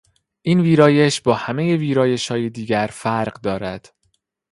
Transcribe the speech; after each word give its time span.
این 0.41 0.59
ویرایش 0.61 1.21
با 1.21 1.33
همهی 1.35 1.77
ویرایشهای 1.77 2.49
دیگر 2.49 2.89
فرق 2.93 3.33
دارد. 3.41 3.93